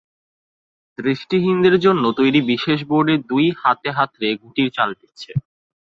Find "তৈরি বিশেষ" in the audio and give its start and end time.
2.19-2.79